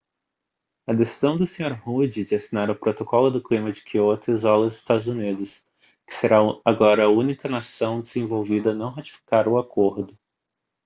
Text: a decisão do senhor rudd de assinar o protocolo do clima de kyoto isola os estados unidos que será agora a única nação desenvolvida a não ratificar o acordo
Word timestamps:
a 0.87 0.93
decisão 0.93 1.37
do 1.37 1.45
senhor 1.45 1.71
rudd 1.73 2.09
de 2.25 2.33
assinar 2.33 2.71
o 2.71 2.75
protocolo 2.75 3.29
do 3.29 3.39
clima 3.39 3.71
de 3.71 3.83
kyoto 3.83 4.31
isola 4.31 4.65
os 4.65 4.77
estados 4.79 5.05
unidos 5.05 5.63
que 6.07 6.13
será 6.15 6.39
agora 6.65 7.03
a 7.05 7.11
única 7.11 7.47
nação 7.47 8.01
desenvolvida 8.01 8.71
a 8.71 8.75
não 8.75 8.89
ratificar 8.89 9.47
o 9.47 9.59
acordo 9.59 10.17